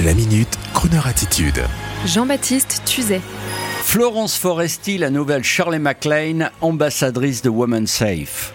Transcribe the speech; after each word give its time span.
La 0.00 0.14
minute, 0.14 0.48
Kroneur 0.72 1.06
attitude. 1.06 1.62
Jean-Baptiste 2.06 2.82
Tuzet. 2.86 3.20
Florence 3.82 4.36
Foresti, 4.36 4.96
la 4.96 5.10
nouvelle 5.10 5.44
Shirley 5.44 5.78
MacLaine, 5.78 6.50
ambassadrice 6.62 7.42
de 7.42 7.50
Women 7.50 7.86
Safe. 7.86 8.54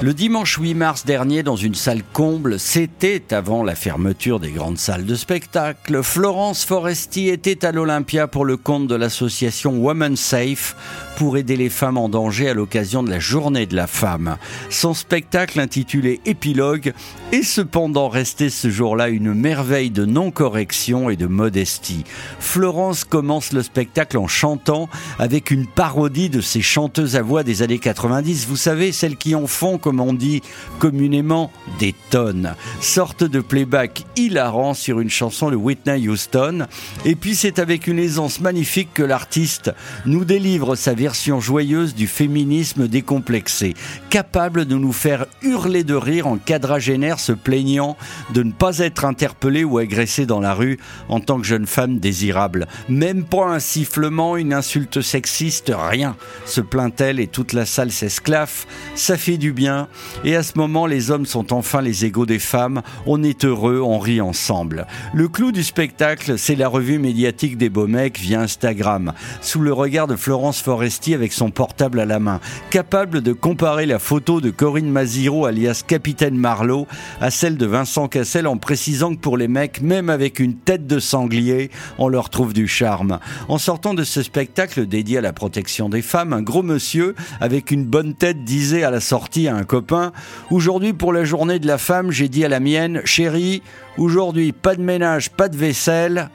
Le 0.00 0.14
dimanche 0.14 0.58
8 0.60 0.74
mars 0.74 1.04
dernier, 1.04 1.42
dans 1.42 1.56
une 1.56 1.74
salle 1.74 2.04
comble, 2.12 2.60
c'était 2.60 3.34
avant 3.34 3.64
la 3.64 3.74
fermeture 3.74 4.38
des 4.38 4.52
grandes 4.52 4.78
salles 4.78 5.04
de 5.04 5.16
spectacle, 5.16 6.04
Florence 6.04 6.64
Foresti 6.64 7.28
était 7.30 7.64
à 7.64 7.72
l'Olympia 7.72 8.28
pour 8.28 8.44
le 8.44 8.56
compte 8.56 8.86
de 8.86 8.94
l'association 8.94 9.76
Women 9.76 10.14
Safe 10.14 10.76
pour 11.16 11.36
aider 11.36 11.56
les 11.56 11.68
femmes 11.68 11.98
en 11.98 12.08
danger 12.08 12.48
à 12.48 12.54
l'occasion 12.54 13.02
de 13.02 13.10
la 13.10 13.18
journée 13.18 13.66
de 13.66 13.74
la 13.74 13.88
femme. 13.88 14.36
Son 14.70 14.94
spectacle 14.94 15.58
intitulé 15.58 16.20
Épilogue 16.26 16.92
est 17.32 17.42
cependant 17.42 18.08
resté 18.08 18.50
ce 18.50 18.70
jour-là 18.70 19.08
une 19.08 19.34
merveille 19.34 19.90
de 19.90 20.04
non-correction 20.04 21.10
et 21.10 21.16
de 21.16 21.26
modestie. 21.26 22.04
Florence 22.38 23.02
commence 23.02 23.52
le 23.52 23.64
spectacle 23.64 24.16
en 24.16 24.28
chantant 24.28 24.88
avec 25.18 25.50
une 25.50 25.66
parodie 25.66 26.30
de 26.30 26.40
ces 26.40 26.62
chanteuses 26.62 27.16
à 27.16 27.22
voix 27.22 27.42
des 27.42 27.62
années 27.62 27.80
90, 27.80 28.46
vous 28.46 28.56
savez, 28.56 28.92
celles 28.92 29.16
qui 29.16 29.34
en 29.34 29.48
font, 29.48 29.76
comme 29.88 30.00
on 30.00 30.12
dit 30.12 30.42
communément, 30.80 31.50
des 31.78 31.94
tonnes. 32.10 32.54
Sorte 32.82 33.24
de 33.24 33.40
playback 33.40 34.04
hilarant 34.16 34.74
sur 34.74 35.00
une 35.00 35.08
chanson 35.08 35.50
de 35.50 35.56
Whitney 35.56 36.06
Houston. 36.06 36.66
Et 37.06 37.14
puis 37.14 37.34
c'est 37.34 37.58
avec 37.58 37.86
une 37.86 37.98
aisance 37.98 38.42
magnifique 38.42 38.90
que 38.92 39.02
l'artiste 39.02 39.70
nous 40.04 40.26
délivre 40.26 40.76
sa 40.76 40.92
version 40.92 41.40
joyeuse 41.40 41.94
du 41.94 42.06
féminisme 42.06 42.86
décomplexé, 42.86 43.72
capable 44.10 44.66
de 44.66 44.74
nous 44.74 44.92
faire 44.92 45.24
hurler 45.40 45.84
de 45.84 45.94
rire 45.94 46.26
en 46.26 46.36
quadragénaire 46.36 47.18
se 47.18 47.32
plaignant 47.32 47.96
de 48.34 48.42
ne 48.42 48.52
pas 48.52 48.80
être 48.80 49.06
interpellée 49.06 49.64
ou 49.64 49.78
agressée 49.78 50.26
dans 50.26 50.40
la 50.40 50.52
rue 50.52 50.78
en 51.08 51.20
tant 51.20 51.40
que 51.40 51.46
jeune 51.46 51.66
femme 51.66 51.98
désirable. 51.98 52.68
Même 52.90 53.24
pas 53.24 53.46
un 53.46 53.58
sifflement, 53.58 54.36
une 54.36 54.52
insulte 54.52 55.00
sexiste, 55.00 55.72
rien. 55.74 56.14
Se 56.44 56.60
plaint-elle 56.60 57.20
et 57.20 57.26
toute 57.26 57.54
la 57.54 57.64
salle 57.64 57.90
s'esclaffe. 57.90 58.66
Ça 58.94 59.16
fait 59.16 59.38
du 59.38 59.54
bien. 59.54 59.77
Et 60.24 60.36
à 60.36 60.42
ce 60.42 60.52
moment, 60.56 60.86
les 60.86 61.10
hommes 61.10 61.26
sont 61.26 61.52
enfin 61.52 61.80
les 61.80 62.04
égaux 62.04 62.26
des 62.26 62.38
femmes. 62.38 62.82
On 63.06 63.22
est 63.22 63.44
heureux, 63.44 63.80
on 63.80 63.98
rit 63.98 64.20
ensemble. 64.20 64.86
Le 65.14 65.28
clou 65.28 65.52
du 65.52 65.62
spectacle, 65.62 66.38
c'est 66.38 66.56
la 66.56 66.68
revue 66.68 66.98
médiatique 66.98 67.56
des 67.56 67.68
beaux 67.68 67.86
mecs 67.86 68.18
via 68.18 68.40
Instagram, 68.40 69.12
sous 69.40 69.60
le 69.60 69.72
regard 69.72 70.06
de 70.06 70.16
Florence 70.16 70.60
Foresti 70.60 71.14
avec 71.14 71.32
son 71.32 71.50
portable 71.50 72.00
à 72.00 72.06
la 72.06 72.18
main, 72.18 72.40
capable 72.70 73.22
de 73.22 73.32
comparer 73.32 73.86
la 73.86 73.98
photo 73.98 74.40
de 74.40 74.50
Corinne 74.50 74.90
Maziro 74.90 75.46
alias 75.46 75.82
Capitaine 75.86 76.36
Marlowe 76.36 76.86
à 77.20 77.30
celle 77.30 77.56
de 77.56 77.66
Vincent 77.66 78.08
Cassel 78.08 78.46
en 78.46 78.56
précisant 78.56 79.14
que 79.14 79.20
pour 79.20 79.36
les 79.36 79.48
mecs, 79.48 79.80
même 79.80 80.10
avec 80.10 80.40
une 80.40 80.54
tête 80.54 80.86
de 80.86 80.98
sanglier, 80.98 81.70
on 81.98 82.08
leur 82.08 82.30
trouve 82.30 82.52
du 82.52 82.68
charme. 82.68 83.18
En 83.48 83.58
sortant 83.58 83.94
de 83.94 84.04
ce 84.04 84.22
spectacle 84.22 84.86
dédié 84.86 85.18
à 85.18 85.22
la 85.22 85.32
protection 85.32 85.88
des 85.88 86.02
femmes, 86.02 86.32
un 86.32 86.42
gros 86.42 86.62
monsieur 86.62 87.14
avec 87.40 87.70
une 87.70 87.84
bonne 87.84 88.14
tête 88.14 88.44
disait 88.44 88.82
à 88.82 88.90
la 88.90 89.00
sortie 89.00 89.48
à 89.48 89.56
un 89.56 89.64
copain 89.68 90.10
Aujourd'hui 90.50 90.92
pour 90.92 91.12
la 91.12 91.24
journée 91.24 91.60
de 91.60 91.66
la 91.68 91.78
femme, 91.78 92.10
j'ai 92.10 92.28
dit 92.28 92.44
à 92.44 92.48
la 92.48 92.58
mienne, 92.58 93.02
chérie, 93.04 93.62
aujourd'hui 93.96 94.52
pas 94.52 94.74
de 94.74 94.82
ménage, 94.82 95.30
pas 95.30 95.48
de 95.48 95.56
vaisselle, 95.56 96.30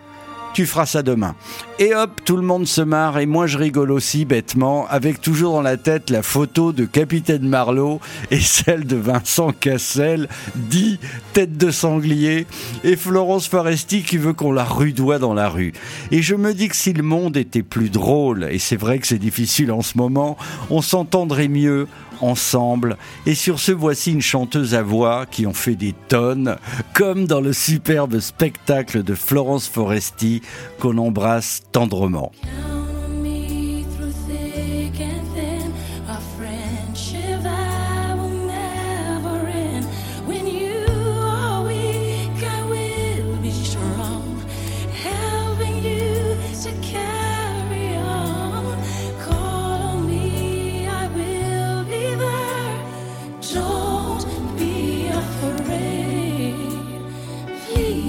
tu 0.54 0.68
feras 0.68 0.86
ça 0.86 1.02
demain. 1.02 1.36
Et 1.80 1.96
hop, 1.96 2.22
tout 2.24 2.38
le 2.38 2.44
monde 2.44 2.68
se 2.68 2.82
marre 2.82 3.18
et 3.18 3.26
moi 3.26 3.48
je 3.48 3.58
rigole 3.58 3.92
aussi 3.92 4.24
bêtement, 4.24 4.88
avec 4.88 5.20
toujours 5.20 5.54
dans 5.54 5.62
la 5.64 5.78
tête 5.78 6.12
la 6.12 6.22
photo 6.22 6.72
de 6.72 6.86
Capitaine 6.86 7.48
Marlowe 7.48 8.00
et 8.30 8.40
celle 8.40 8.86
de 8.86 8.96
Vincent 8.96 9.52
Cassel, 9.52 10.30
dit 10.56 11.00
tête 11.34 11.58
de 11.58 11.72
sanglier, 11.72 12.46
et 12.84 12.96
Florence 12.96 13.48
Foresti 13.48 14.04
qui 14.04 14.18
veut 14.18 14.34
qu'on 14.34 14.52
la 14.52 14.64
rudoie 14.64 15.18
dans 15.18 15.34
la 15.34 15.50
rue. 15.50 15.74
Et 16.12 16.22
je 16.22 16.36
me 16.36 16.54
dis 16.54 16.68
que 16.68 16.76
si 16.76 16.94
le 16.94 17.04
monde 17.04 17.36
était 17.36 17.64
plus 17.64 17.90
drôle, 17.90 18.48
et 18.52 18.60
c'est 18.60 18.78
vrai 18.78 19.00
que 19.00 19.08
c'est 19.08 19.18
difficile 19.18 19.72
en 19.72 19.82
ce 19.82 19.98
moment, 19.98 20.38
on 20.70 20.82
s'entendrait 20.82 21.48
mieux 21.48 21.88
ensemble. 22.24 22.98
Et 23.26 23.36
sur 23.36 23.60
ce, 23.60 23.72
voici 23.72 24.12
une 24.12 24.22
chanteuse 24.22 24.76
à 24.76 24.82
voix 24.82 25.26
qui 25.26 25.46
en 25.46 25.54
fait 25.54 25.76
des 25.76 25.94
tonnes, 26.08 26.58
comme 26.94 27.26
dans 27.26 27.42
le 27.42 27.54
superbe 27.54 28.20
spectacle 28.20 29.04
de 29.04 29.16
Florence 29.16 29.68
Foresti 29.68 30.42
qu'on 30.80 30.98
embrasse 30.98 31.64
tendrement. 31.72 32.32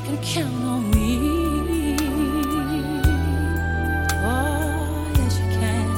can 0.00 0.18
count 0.22 0.64
on 0.64 0.90
me. 0.92 1.96
Oh, 4.10 5.12
yes, 5.16 5.38
you 5.40 5.46
can. 5.58 5.88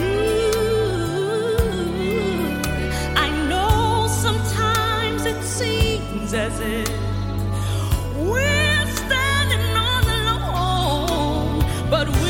Ooh, 0.00 0.04
I 3.16 3.28
know 3.48 4.06
sometimes 4.08 5.24
it 5.26 5.42
seems 5.42 6.32
as 6.34 6.58
if 6.60 6.88
we're 8.16 8.86
standing 9.02 9.76
all 9.76 10.04
alone, 10.20 11.64
but 11.90 12.08
we 12.22 12.29